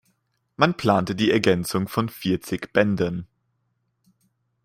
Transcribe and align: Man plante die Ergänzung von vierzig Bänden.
Man 0.57 0.77
plante 0.77 1.13
die 1.13 1.29
Ergänzung 1.29 1.87
von 1.87 2.09
vierzig 2.09 2.73
Bänden. 2.73 3.27